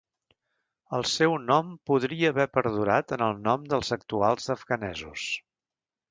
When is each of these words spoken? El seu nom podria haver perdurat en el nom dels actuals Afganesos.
El 0.99 1.03
seu 1.09 1.33
nom 1.49 1.67
podria 1.89 2.31
haver 2.33 2.45
perdurat 2.55 3.13
en 3.17 3.25
el 3.25 3.35
nom 3.49 3.67
dels 3.73 3.93
actuals 3.97 4.49
Afganesos. 4.55 5.27